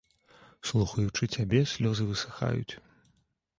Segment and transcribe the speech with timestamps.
[0.69, 2.73] Слухаючы цябе, слёзы высыхаюць.